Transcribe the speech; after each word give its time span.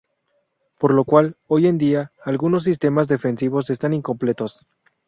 Por 0.79 0.95
lo 0.95 1.05
cual, 1.05 1.35
hoy 1.45 1.67
en 1.67 1.77
día, 1.77 2.09
algunos 2.25 2.63
sistemas 2.63 3.07
defensivos 3.07 3.69
están 3.69 3.93
incompletos. 3.93 4.65